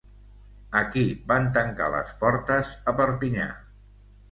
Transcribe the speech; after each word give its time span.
A 0.79 0.79
qui 0.95 1.03
van 1.33 1.45
tancar 1.59 1.91
les 1.97 2.15
portes 2.25 2.73
a 2.93 2.97
Perpinyà? 3.03 3.49